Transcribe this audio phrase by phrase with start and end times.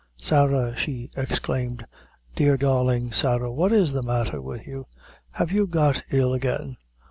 [0.17, 1.85] "Sarah!" she exclaimed;
[2.35, 4.87] "dear, darling Sarah, what is the matter with you?
[5.33, 6.77] Have you got ill again?"